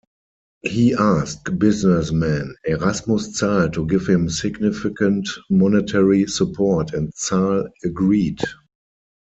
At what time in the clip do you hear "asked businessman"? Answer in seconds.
0.95-2.55